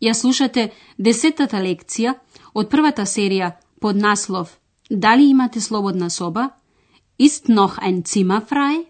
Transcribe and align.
Ја 0.00 0.14
слушате 0.14 0.70
десетата 0.98 1.58
лекција 1.58 2.14
од 2.54 2.70
првата 2.70 3.02
серија 3.02 3.52
под 3.80 3.96
наслов 3.96 4.58
Дали 4.90 5.24
имате 5.24 5.60
слободна 5.60 6.10
соба? 6.10 6.50
Ist 7.18 7.48
noch 7.48 7.78
ein 7.78 8.02
Zimmer 8.04 8.40
frei? 8.40 8.86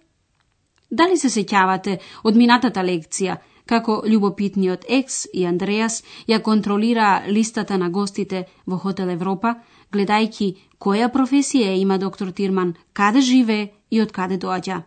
Дали 0.90 1.16
се 1.18 1.28
сеќавате 1.28 1.98
од 2.24 2.36
минатата 2.36 2.82
лекција 2.82 3.36
како 3.66 4.02
љубопитниот 4.06 4.84
Екс 4.88 5.26
и 5.34 5.44
Андреас 5.46 6.02
ја 6.28 6.38
контролира 6.42 7.22
листата 7.26 7.78
на 7.78 7.90
гостите 7.90 8.44
во 8.66 8.78
Хотел 8.78 9.10
Европа, 9.10 9.56
гледајќи 9.92 10.54
која 10.78 11.10
професија 11.12 11.74
има 11.80 11.98
доктор 11.98 12.30
Тирман, 12.30 12.74
каде 12.92 13.20
живее 13.20 13.68
и 13.90 14.00
од 14.00 14.12
каде 14.12 14.38
доаѓа. 14.38 14.82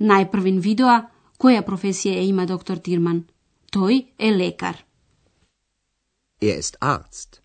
Најпрвин 0.00 0.60
видоа 0.60 1.08
која 1.38 1.64
професија 1.64 2.22
има 2.28 2.46
доктор 2.46 2.78
Тирман. 2.78 3.24
Тој 3.72 4.06
е 4.18 4.30
лекар. 4.36 4.76
Er 6.40 6.58
ist 6.58 6.76
Arzt. 6.80 7.40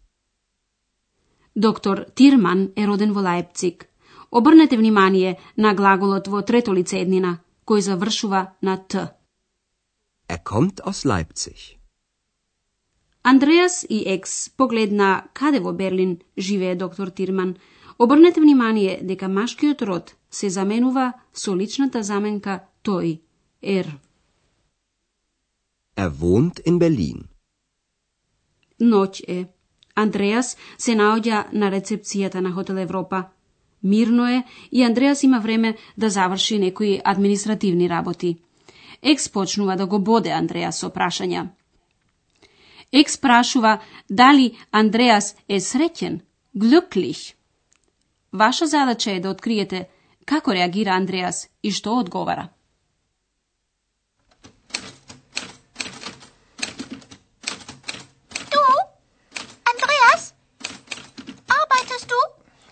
Доктор 1.56 2.06
Тирман 2.16 2.72
е 2.76 2.88
роден 2.88 3.14
во 3.14 3.22
Лаепциг. 3.22 3.88
Обрнете 4.32 4.78
внимание 4.78 5.40
на 5.58 5.74
глаголот 5.74 6.28
во 6.28 6.42
трето 6.42 6.74
лице 6.74 7.00
еднина, 7.00 7.40
кој 7.68 7.80
завршува 7.80 8.56
на 8.62 8.78
Т. 8.78 9.16
Er 10.28 10.40
kommt 10.44 10.80
aus 10.88 11.06
Leipzig. 11.06 11.78
Андреас 13.24 13.86
и 13.90 14.04
Екс 14.16 14.50
погледна 14.58 15.28
каде 15.34 15.60
во 15.60 15.74
Берлин 15.74 16.20
живее 16.38 16.76
доктор 16.76 17.10
Тирман. 17.10 17.58
Обрнете 17.98 18.40
внимание 18.42 19.00
дека 19.02 19.28
машкиот 19.28 19.82
род 19.82 20.16
се 20.30 20.50
заменува 20.50 21.14
со 21.34 21.56
личната 21.56 22.04
заменка 22.04 22.64
тој, 22.84 23.20
ер. 23.62 23.88
Er 25.98 26.12
wohnt 26.12 26.60
in 26.66 26.80
Berlin. 26.80 27.35
Ноќ 28.82 29.24
е. 29.28 29.46
Андреас 29.96 30.58
се 30.78 30.92
наоѓа 30.92 31.54
на 31.54 31.72
рецепцијата 31.72 32.42
на 32.42 32.52
Хотел 32.52 32.78
Европа. 32.78 33.24
Мирно 33.84 34.28
е 34.28 34.44
и 34.72 34.84
Андреас 34.84 35.24
има 35.24 35.40
време 35.40 35.76
да 35.98 36.10
заврши 36.10 36.60
некои 36.60 37.02
административни 37.04 37.90
работи. 37.90 38.38
Екс 39.02 39.32
почнува 39.32 39.76
да 39.76 39.86
го 39.86 40.00
боде 40.00 40.32
Андреас 40.32 40.80
со 40.80 40.90
прашања. 40.90 41.48
Екс 42.92 43.22
прашува 43.22 43.80
дали 44.10 44.58
Андреас 44.72 45.36
е 45.48 45.60
среќен, 45.60 46.20
глюклих. 46.56 47.36
Ваша 48.34 48.68
задача 48.68 49.12
е 49.12 49.20
да 49.20 49.30
откриете 49.30 49.88
како 50.26 50.54
реагира 50.54 50.92
Андреас 50.92 51.48
и 51.64 51.72
што 51.72 52.00
одговара. 52.00 52.50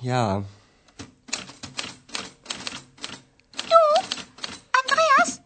Ja, 0.03 0.43
Du, 3.53 3.79
Andreas? 4.81 5.39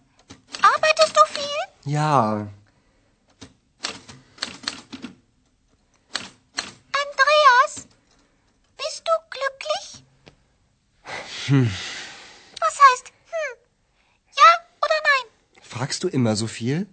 Arbeitest 0.63 1.15
du 1.15 1.21
viel? 1.31 1.93
ja, 1.93 2.47
Andreas? 7.03 7.87
Bist 8.77 9.03
du 9.05 9.11
glücklich? 9.29 10.03
Was 12.59 12.79
heißt 12.79 13.07
hm? 13.25 13.57
Ja 14.35 14.43
oder 14.81 14.95
nein? 15.03 15.31
fragst 15.61 16.03
du 16.03 16.07
immer 16.07 16.35
so 16.35 16.47
viel? 16.47 16.87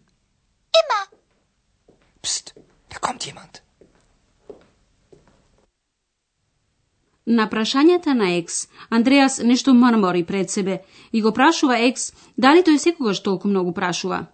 На 7.34 7.49
прашањата 7.50 8.12
на 8.15 8.27
Екс, 8.39 8.69
Андреас 8.95 9.41
нешто 9.43 9.72
мрмори 9.75 10.22
пред 10.25 10.50
себе 10.50 10.75
и 11.12 11.22
го 11.22 11.33
прашува 11.34 11.78
Екс 11.87 12.12
дали 12.39 12.62
тој 12.62 12.77
секогаш 12.78 13.22
толку 13.27 13.49
многу 13.50 13.72
прашува. 13.75 14.27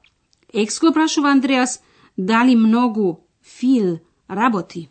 Екс 0.52 0.80
го 0.80 0.92
прашува 0.92 1.30
Андреас 1.30 1.78
дали 2.18 2.56
многу 2.56 3.24
фил 3.42 3.98
работи. 4.28 4.82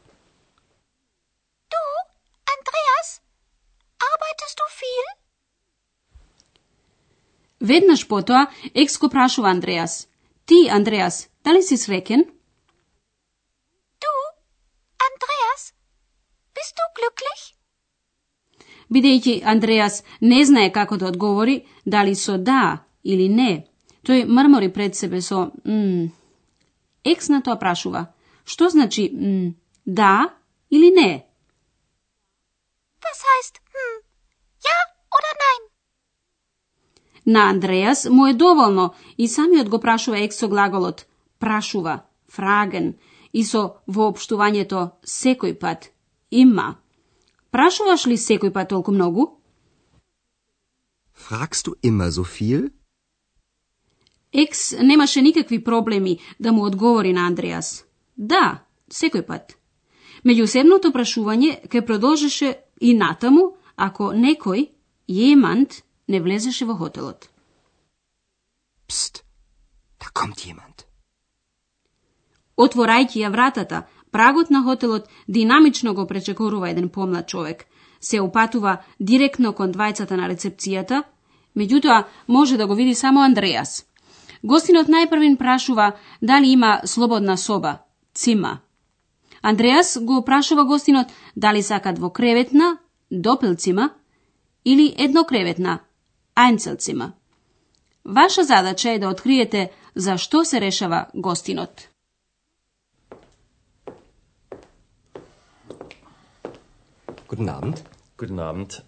Du, 1.74 1.84
Andreas? 2.56 3.22
Arbeitest 4.10 4.58
du 4.58 4.68
viel? 4.80 5.08
Веднаш 7.62 8.08
потоа 8.08 8.48
Екс 8.74 8.98
го 8.98 9.10
прашува 9.10 9.50
Андреас. 9.50 10.08
Ти, 10.46 10.66
Андреас, 10.72 11.30
дали 11.44 11.62
си 11.62 11.78
среќен? 11.78 12.26
Du, 14.02 14.14
Andreas? 15.10 15.62
Bist 16.56 16.74
du 16.74 16.86
glücklich? 16.98 17.59
Бидејќи 18.90 19.42
Андреас 19.46 20.04
не 20.22 20.46
знае 20.46 20.72
како 20.74 20.98
да 20.98 21.08
одговори, 21.08 21.66
дали 21.86 22.16
со 22.16 22.38
да 22.38 22.86
или 23.04 23.28
не, 23.30 23.66
тој 24.06 24.26
мрмори 24.26 24.70
пред 24.74 24.96
себе 24.96 25.22
со 25.22 25.52
м. 25.66 26.10
Екс 27.04 27.30
на 27.30 27.42
тоа 27.42 27.56
прашува, 27.56 28.08
што 28.46 28.70
значи 28.70 29.10
м, 29.14 29.56
да 29.86 30.34
или 30.70 30.90
не? 30.90 31.12
Was 33.06 33.22
heißt 33.30 33.56
hm? 33.74 33.96
Ja 34.66 34.78
oder 35.18 35.34
nein? 35.44 35.62
На 37.26 37.50
Андреас 37.50 38.10
му 38.10 38.28
е 38.28 38.34
доволно 38.34 38.94
и 39.18 39.28
самиот 39.28 39.70
го 39.70 39.80
прашува 39.80 40.20
екс 40.20 40.38
со 40.38 40.48
глаголот 40.48 41.06
прашува, 41.40 42.04
фраген 42.28 42.94
и 43.34 43.44
со 43.44 43.82
воопштувањето 43.88 44.90
секој 45.06 45.54
пат 45.60 45.92
има. 46.32 46.76
Прашуваш 47.52 48.06
ли 48.06 48.18
секој 48.18 48.54
пат 48.54 48.70
толку 48.70 48.92
многу? 48.92 49.40
Fragst 51.14 51.66
du 51.66 51.76
immer 51.82 52.12
so 52.12 52.24
viel? 52.24 52.70
Екс 54.32 54.76
немаше 54.82 55.22
никакви 55.22 55.64
проблеми 55.64 56.20
да 56.40 56.52
му 56.52 56.66
одговори 56.66 57.14
на 57.14 57.28
Андреас. 57.28 57.86
Да, 58.18 58.64
секој 58.92 59.26
пат. 59.26 59.58
Меѓусебното 60.26 60.92
прашување 60.94 61.68
ке 61.70 61.82
продолжеше 61.86 62.60
и 62.80 62.94
натаму 62.94 63.56
ако 63.76 64.12
некој, 64.14 64.70
jemand, 65.08 65.82
не 66.08 66.20
влезеше 66.20 66.66
во 66.66 66.76
хотелот. 66.76 67.30
Psst, 68.88 69.24
da 70.00 70.12
kommt 70.14 70.46
jemand. 70.46 70.86
Отворајќи 72.60 73.24
ја 73.24 73.30
вратата, 73.32 73.88
прагот 74.12 74.50
на 74.50 74.64
хотелот 74.64 75.08
динамично 75.28 75.94
го 75.94 76.08
пречекорува 76.08 76.70
еден 76.70 76.90
помлад 76.90 77.28
човек. 77.28 77.66
Се 78.02 78.22
упатува 78.22 78.78
директно 79.00 79.54
кон 79.54 79.72
двајцата 79.72 80.12
на 80.12 80.30
рецепцијата, 80.30 81.04
меѓутоа 81.58 82.06
може 82.28 82.58
да 82.58 82.68
го 82.68 82.76
види 82.76 82.96
само 82.96 83.22
Андреас. 83.22 83.86
Гостинот 84.44 84.88
најпрвин 84.88 85.38
прашува 85.38 85.92
дали 86.22 86.48
има 86.48 86.82
слободна 86.86 87.38
соба, 87.38 87.78
цима. 88.16 88.60
Андреас 89.42 89.98
го 90.02 90.24
прашува 90.26 90.66
гостинот 90.66 91.08
дали 91.36 91.64
сака 91.64 91.94
двокреветна, 91.94 92.78
допелцима 93.12 93.90
или 94.66 94.96
еднокреветна, 94.98 95.80
ајнцелцима. 96.36 97.12
Ваша 98.06 98.44
задача 98.44 98.92
е 98.92 99.00
да 99.00 99.10
откриете 99.10 99.72
за 99.96 100.18
што 100.18 100.46
се 100.46 100.62
решава 100.62 101.06
гостинот. 101.16 101.90
Guten 107.32 107.48
Abend. 107.48 107.84
Guten 108.18 108.40
Abend. 108.40 108.84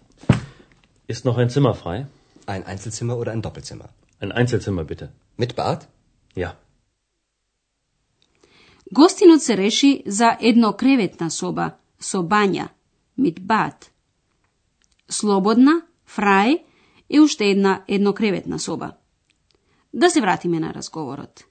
Ist 1.06 1.24
noch 1.24 1.38
ein 1.38 1.48
Zimmer 1.48 1.74
frei? 1.74 2.08
Ein 2.46 2.64
Einzelzimmer 2.64 3.16
oder 3.16 3.30
ein 3.30 3.40
Doppelzimmer? 3.40 3.88
Ein 4.18 4.32
Einzelzimmer 4.32 4.84
bitte. 4.84 5.12
Mit 5.36 5.54
Bad? 5.54 5.88
Ja. 6.34 6.56
Гостинот 8.92 9.42
се 9.42 9.56
реши 9.56 10.02
за 10.06 10.36
еднокреветна 10.40 11.30
соба 11.30 11.70
со 12.00 12.18
бања, 12.22 12.68
мидбат. 13.18 13.90
Слободна, 15.08 15.86
фрај, 16.16 16.60
е 17.10 17.20
уште 17.20 17.44
една 17.50 17.84
еднокреветна 17.88 18.58
соба. 18.58 18.92
Да 19.94 20.10
се 20.10 20.20
вратиме 20.20 20.60
на 20.60 20.74
разговорот. 20.74 21.44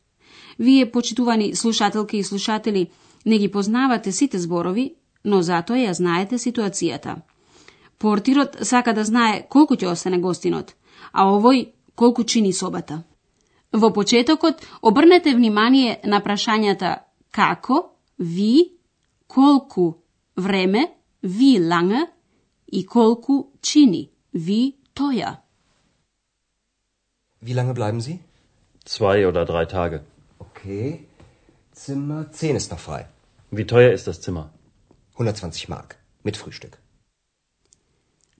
Вие, 0.60 0.92
почитувани 0.92 1.56
слушателки 1.56 2.18
и 2.18 2.24
слушатели, 2.24 2.90
Не 3.26 3.38
ги 3.38 3.52
познавате 3.52 4.12
сите 4.12 4.40
зборови, 4.40 4.96
но 5.24 5.42
затоа 5.42 5.78
ја 5.78 5.94
знаете 5.94 6.38
ситуацијата. 6.38 7.22
Портирот 7.98 8.58
сака 8.66 8.94
да 8.94 9.06
знае 9.06 9.46
колку 9.50 9.76
ќе 9.76 9.92
остане 9.92 10.18
гостинот, 10.18 10.74
а 11.14 11.26
овој 11.30 11.72
колку 11.96 12.24
чини 12.24 12.54
собата. 12.54 13.04
Во 13.72 13.94
почетокот 13.94 14.66
обрнете 14.82 15.36
внимание 15.36 16.00
на 16.04 16.22
прашањата 16.22 16.96
како, 17.32 17.96
ви, 18.18 18.74
колку 19.28 20.04
време, 20.36 20.88
ви 21.24 21.60
ланge 21.60 22.08
и 22.68 22.86
колку 22.86 23.52
чини, 23.62 24.10
ви 24.34 24.76
тоја. 24.96 25.38
Wie 27.42 27.54
lange 27.54 27.74
bleiben 27.74 28.02
Sie? 28.02 28.20
Zwei 28.86 29.28
oder 29.28 29.46
drei 29.46 29.66
Tage. 29.66 30.02
Okay. 30.40 31.06
Zimmer 31.74 32.26
10 32.32 32.56
ist 32.56 32.72
noch 32.72 32.80
frei. 32.80 33.06
Wie 33.52 33.66
teuer 33.66 33.94
ist 33.94 34.08
das 34.08 34.22
Zimmer? 34.22 34.50
120 35.18 35.70
Mark. 35.70 35.96
Mit 36.24 36.38
Frühstück. 36.38 36.78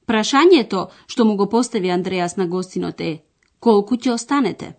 Прашањето 0.06 0.90
што 1.08 1.26
му 1.26 1.36
го 1.36 1.50
постави 1.50 1.90
Андреас 1.90 2.36
на 2.38 2.48
гостинот 2.48 3.02
е 3.02 3.24
колку 3.60 3.96
ќе 3.96 4.14
останете? 4.14 4.76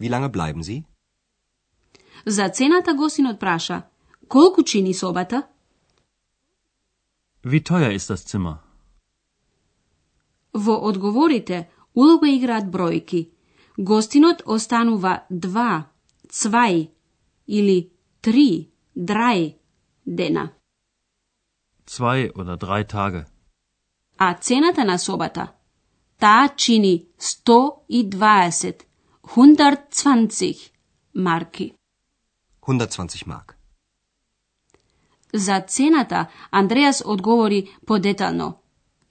Wie 0.00 0.10
lange 0.10 0.30
bleiben 0.30 0.62
Sie? 0.62 0.82
За 2.26 2.48
цената 2.48 2.94
гостинот 2.94 3.40
праша 3.40 3.82
колку 4.28 4.62
чини 4.62 4.94
собата? 4.94 5.42
Wie 7.44 7.62
teuer 7.62 7.92
ist 7.92 8.10
das 8.10 8.24
Zimmer? 8.30 8.56
Во 10.52 10.74
одговорите 10.88 11.68
улога 11.94 12.28
играат 12.28 12.64
бројки. 12.64 13.30
Гостинот 13.76 14.42
останува 14.46 15.26
два, 15.30 15.90
цвај 16.28 16.88
или 17.46 17.90
три, 18.20 18.70
драј 18.96 19.57
дена. 20.16 20.52
Zwei 21.86 22.32
oder 22.32 22.56
drei 22.56 22.84
Tage. 22.84 23.24
А 24.18 24.34
цената 24.34 24.84
на 24.84 24.98
собата? 24.98 25.52
Таа 26.20 26.48
чини 26.56 27.06
120, 27.20 28.82
120 29.22 30.72
марки. 31.14 31.74
120 32.68 33.26
Mark. 33.26 33.54
За 35.34 35.60
цената 35.60 36.26
Андреас 36.50 37.02
одговори 37.06 37.76
подетално. 37.86 38.58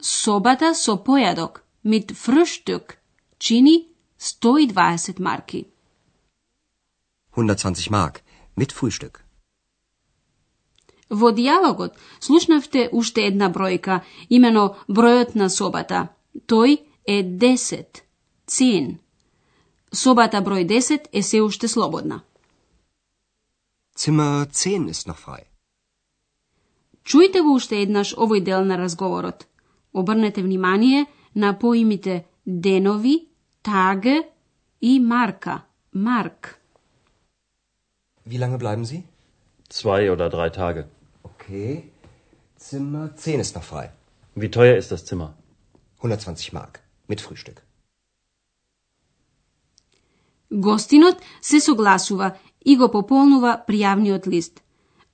Собата 0.01 0.75
со 0.75 0.93
појадок, 1.07 1.63
mit 1.85 2.13
Frühstück, 2.13 2.97
чини 3.39 3.87
120 4.19 5.19
марки. 5.19 5.65
120 7.35 7.89
Mark. 7.89 8.21
Mit 8.57 8.71
Frühstück. 8.71 9.26
Во 11.09 11.31
диалогот 11.31 11.95
слушнавте 12.19 12.89
уште 12.91 13.27
една 13.27 13.49
бројка, 13.49 14.01
имено 14.29 14.75
бројот 14.89 15.35
на 15.35 15.49
собата. 15.49 16.07
Тој 16.47 16.79
е 17.07 17.23
10, 17.23 18.03
10. 18.47 18.97
Собата 19.93 20.41
број 20.41 20.67
10 20.67 21.07
е 21.13 21.21
се 21.21 21.41
уште 21.41 21.67
слободна. 21.67 22.21
Zimmer 23.97 24.45
10 24.45 24.89
ist 24.89 25.07
noch 25.07 25.17
frei. 25.17 25.47
Чујте 27.03 27.41
го 27.41 27.55
уште 27.55 27.81
еднаш 27.81 28.13
овој 28.15 28.43
дел 28.43 28.65
на 28.65 28.77
разговорот. 28.77 29.47
Обрнете 29.93 30.43
внимание 30.43 31.05
на 31.35 31.53
поимите 31.59 32.25
денови, 32.45 33.29
таге 33.63 34.29
и 34.81 34.99
марка, 34.99 35.61
марк. 35.93 36.59
Wie 38.25 38.37
lange 38.37 38.57
bleiben 38.57 38.85
Sie? 38.85 39.03
Zwei 39.69 40.11
oder 40.11 40.29
drei 40.29 40.49
Tage. 40.49 40.96
Okay. 41.47 41.83
Zimmer 42.57 43.15
10 43.15 43.39
ist 43.39 43.55
noch 43.55 43.63
frei. 43.63 43.91
Wie 44.35 44.51
teuer 44.51 44.75
ist 44.75 44.91
das 44.91 45.05
Zimmer? 45.05 45.33
120 45.97 46.51
Mark. 46.51 46.81
Mit 47.07 47.21
Frühstück. 47.21 47.61
Гостинот 50.51 51.17
се 51.41 51.59
согласува 51.59 52.35
и 52.65 52.77
го 52.77 52.91
пополнува 52.91 53.63
пријавниот 53.67 54.27
лист. 54.27 54.61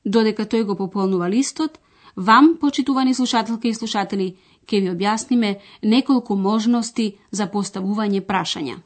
Додека 0.06 0.46
тој 0.46 0.64
го 0.64 0.76
пополнува 0.76 1.30
листот, 1.30 1.80
вам, 2.16 2.58
почитувани 2.62 3.14
слушателки 3.14 3.68
и 3.68 3.74
слушатели, 3.74 4.38
ќе 4.68 4.82
ви 4.82 4.90
објасниме 4.90 5.60
неколку 5.84 6.36
можности 6.36 7.18
за 7.32 7.46
поставување 7.46 8.22
прашања. 8.22 8.78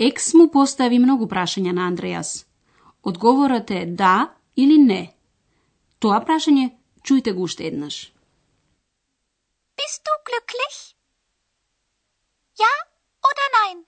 Екс 0.00 0.36
му 0.36 0.46
постави 0.48 0.98
многу 0.98 1.26
прашања 1.28 1.72
на 1.76 1.86
Андреас. 1.86 2.46
Одговорот 3.02 3.70
е 3.70 3.86
да 3.86 4.32
или 4.56 4.78
не. 4.78 5.00
Тоа 5.98 6.20
прашање 6.24 6.70
чујте 7.04 7.34
го 7.36 7.42
уште 7.44 7.66
еднаш. 7.68 7.96
Bist 9.76 10.00
du 10.08 10.14
glücklich? 10.28 10.78
Ja 12.62 12.72
oder 13.28 13.48
nein? 13.56 13.82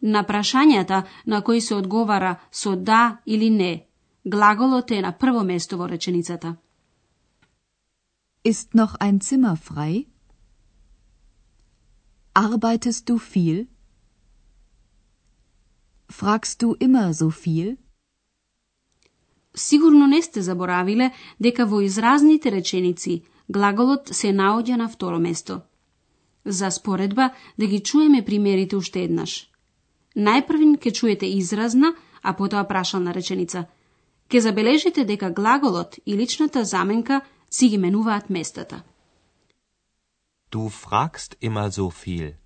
На 0.00 0.24
прашањата 0.24 1.02
на 1.26 1.42
кои 1.42 1.60
се 1.60 1.74
одговара 1.74 2.36
со 2.50 2.76
да 2.76 3.20
или 3.26 3.50
не, 3.50 3.86
глаголот 4.24 4.90
е 4.90 5.02
на 5.02 5.12
прво 5.12 5.44
место 5.44 5.76
во 5.76 5.88
реченицата. 5.88 6.56
Ist 8.44 8.74
noch 8.74 8.96
ein 9.00 9.20
Zimmer 9.20 9.56
frei? 9.56 10.06
Arbeitest 12.34 13.04
du 13.04 13.18
viel? 13.18 13.71
Fragst 16.12 16.60
du 16.62 16.76
immer 16.78 17.14
so 17.14 17.30
viel? 17.30 17.76
Сигурно 19.54 20.06
не 20.06 20.22
сте 20.22 20.42
заборавиле 20.42 21.12
дека 21.40 21.66
во 21.66 21.80
изразните 21.80 22.52
реченици 22.52 23.22
глаголот 23.48 24.08
се 24.12 24.32
наоѓа 24.32 24.76
на 24.76 24.88
второ 24.88 25.18
место. 25.18 25.62
За 26.44 26.70
споредба 26.70 27.30
да 27.58 27.66
ги 27.66 27.80
чуеме 27.80 28.24
примерите 28.24 28.76
уште 28.76 29.04
еднаш. 29.04 29.48
Најпрвин 30.16 30.76
ќе 30.76 30.92
чуете 30.92 31.26
изразна, 31.26 31.94
а 32.22 32.36
потоа 32.36 32.64
прашална 32.68 33.14
реченица. 33.14 33.64
Ке 34.28 34.40
забележите 34.40 35.04
дека 35.04 35.30
глаголот 35.30 35.96
и 36.06 36.16
личната 36.16 36.64
заменка 36.64 37.20
си 37.50 37.68
ги 37.68 37.78
менуваат 37.78 38.30
местата. 38.30 38.82
Du 40.52 40.68
fragst 40.68 41.36
immer 41.40 41.70
so 41.70 41.88
viel. 41.88 42.36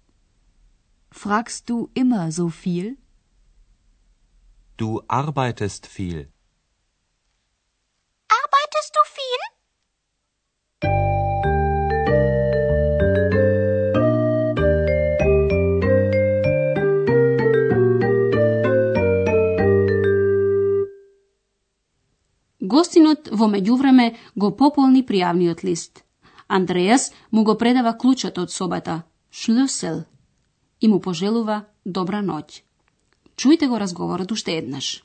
Fragst 1.10 1.66
du 1.66 1.88
immer 1.94 2.30
so 2.30 2.46
viel? 2.46 3.05
Du 4.78 5.00
arbeitest 5.08 5.86
viel. 5.86 6.18
Arbeitest 8.28 8.92
du 8.96 9.02
viel? 9.16 9.44
Гостинот 22.60 23.30
во 23.32 23.48
меѓувреме 23.48 24.12
го 24.36 24.50
пополни 24.52 25.00
пријавниот 25.00 25.64
лист. 25.64 26.04
Андреас 26.48 27.12
му 27.30 27.44
го 27.44 27.56
предава 27.56 27.96
клучот 27.96 28.36
од 28.36 28.52
собата, 28.52 29.02
шлюсел, 29.30 30.04
и 30.80 30.88
му 30.88 31.00
пожелува 31.00 31.64
добра 31.84 32.20
ноќ. 32.20 32.65
Чујте 33.36 33.68
го 33.68 33.78
разговорот 33.78 34.32
уште 34.32 34.56
еднаш. 34.56 35.02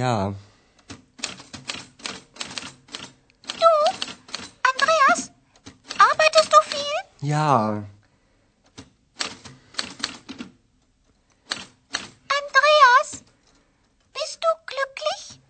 Ja, 0.00 0.32
Du, 3.42 3.70
Andreas, 4.72 5.30
arbeitest 5.98 6.50
du 6.50 6.60
viel? 6.70 7.28
ja. 7.28 7.84
Andreas, 12.38 13.22
bist 14.14 14.38
du 14.40 14.48
glücklich? 14.66 15.40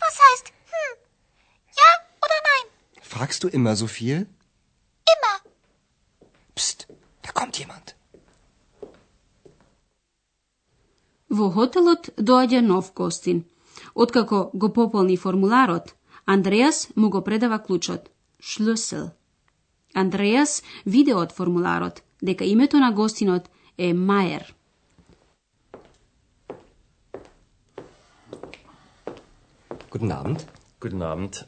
Was 0.00 0.18
heißt 0.20 0.48
hm? 0.66 0.98
Ja 1.76 1.90
oder 2.20 2.38
nein? 2.42 2.70
Fragst 3.02 3.42
du 3.44 3.48
immer 3.48 3.76
so 3.76 3.86
viel? 3.86 4.26
доаѓа 12.23 12.61
нов 12.61 12.93
гостин. 12.95 13.43
Откако 13.95 14.51
го 14.53 14.73
пополни 14.73 15.17
формуларот, 15.17 15.93
Андреас 16.25 16.89
му 16.95 17.09
го 17.09 17.23
предава 17.23 17.59
клучот. 17.59 18.09
Шлюсел. 18.39 19.09
Андреас 19.95 20.63
виде 20.85 21.13
од 21.15 21.31
формуларот 21.31 22.01
дека 22.23 22.45
името 22.45 22.77
на 22.79 22.91
гостинот 22.91 23.49
е 23.77 23.93
Мајер. 23.93 24.45
Guten 29.91 30.11
Abend. 30.11 30.45
Guten 30.79 31.01
Abend. 31.01 31.45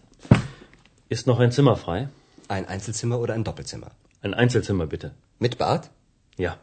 Ist 1.10 1.27
noch 1.27 1.39
ein 1.39 1.51
Zimmer 1.51 1.75
frei? 1.75 2.07
Ein 2.48 2.65
Einzelzimmer 2.65 3.19
oder 3.19 3.33
ein 3.36 3.43
Doppelzimmer? 3.43 3.91
Ein 4.24 4.33
Einzelzimmer 4.33 4.88
bitte. 4.88 5.13
Mit 5.39 5.57
Bad? 5.57 5.91
Ja. 6.38 6.57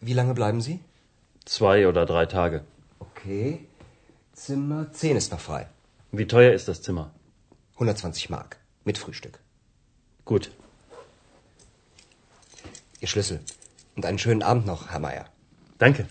Wie 0.00 0.14
lange 0.14 0.34
bleiben 0.34 0.60
Sie? 0.60 0.80
Zwei 1.44 1.86
oder 1.86 2.06
drei 2.06 2.26
Tage. 2.26 2.64
Okay. 3.24 3.66
Zimmer 4.32 4.92
10 4.92 5.16
ist 5.16 5.32
noch 5.32 5.40
frei. 5.40 5.68
Wie 6.12 6.26
teuer 6.26 6.52
ist 6.52 6.68
das 6.68 6.82
Zimmer? 6.82 7.10
120 7.74 8.30
Mark. 8.30 8.58
Mit 8.84 8.98
Frühstück. 8.98 9.38
Gut. 10.24 10.50
Ihr 13.00 13.08
Schlüssel. 13.08 13.40
Und 13.96 14.06
einen 14.06 14.18
schönen 14.18 14.42
Abend 14.42 14.66
noch, 14.66 14.88
Herr 14.90 15.00
Meier. 15.00 15.26
Danke. 15.78 16.08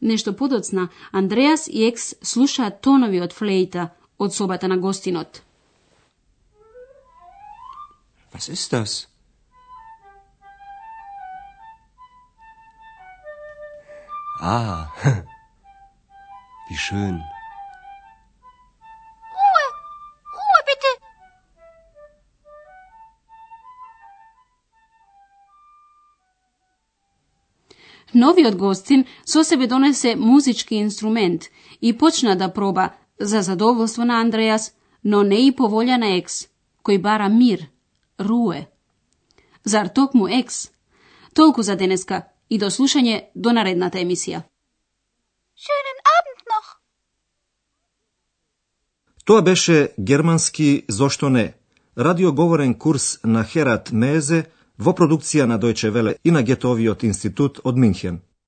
Нешто 0.00 0.32
подоцна, 0.32 0.90
Андреас 1.10 1.68
и 1.68 1.88
Екс 1.88 2.14
слушаат 2.22 2.80
тонови 2.80 3.20
од 3.20 3.32
флејта 3.32 3.88
од 4.18 4.34
собата 4.34 4.68
на 4.68 4.76
гостинот. 4.76 5.42
Was 8.32 8.48
ist 8.48 8.72
das? 8.72 9.08
Ah, 14.43 14.91
wie 16.67 16.75
schön. 16.75 17.21
Ruhe. 19.37 19.65
Ruhe 20.37 20.61
bitte. 20.65 20.91
Новиот 28.13 28.55
гостин 28.55 29.05
со 29.25 29.43
себе 29.43 29.67
донесе 29.67 30.15
музички 30.15 30.81
инструмент 30.81 31.51
и 31.79 31.93
почна 31.93 32.35
да 32.35 32.47
проба 32.47 32.95
за 33.19 33.43
задоволство 33.43 34.05
на 34.05 34.21
Андреас, 34.21 34.73
но 35.03 35.21
не 35.21 35.47
и 35.47 35.51
по 35.51 35.69
волја 35.69 35.97
на 35.97 36.17
Екс, 36.17 36.49
кој 36.83 36.97
бара 36.97 37.29
мир, 37.29 37.69
руе. 38.17 38.69
Зар 39.63 39.87
токму 39.89 40.25
Екс? 40.27 40.71
Толку 41.35 41.61
за 41.61 41.75
денеска 41.75 42.30
и 42.51 42.57
до 42.59 42.67
слушање 42.69 43.15
до 43.35 43.53
наредната 43.55 43.99
емисија. 44.03 44.43
Schönen 45.63 45.97
Abend 46.15 46.41
noch. 46.51 46.69
Тоа 49.25 49.41
беше 49.41 49.93
германски 49.97 50.85
зошто 50.89 51.29
не, 51.29 51.53
радиоговорен 51.97 52.73
курс 52.73 53.19
на 53.23 53.43
Херат 53.43 53.91
Мезе 53.91 54.43
во 54.77 54.91
продукција 54.91 55.45
на 55.45 55.59
Дојче 55.59 55.89
Веле 55.89 56.15
и 56.23 56.31
на 56.31 56.41
Гетовиот 56.43 57.03
институт 57.03 57.59
од 57.63 57.77
Минхен. 57.77 58.19